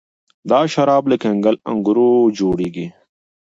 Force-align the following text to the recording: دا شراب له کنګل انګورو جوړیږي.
دا 0.49 0.59
شراب 0.73 1.03
له 1.11 1.15
کنګل 1.23 1.55
انګورو 1.71 2.09
جوړیږي. 2.39 2.87